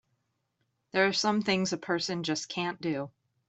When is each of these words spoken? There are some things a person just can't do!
There 0.93 1.05
are 1.05 1.13
some 1.13 1.43
things 1.43 1.73
a 1.73 1.77
person 1.77 2.23
just 2.23 2.49
can't 2.49 2.81
do! 2.81 3.11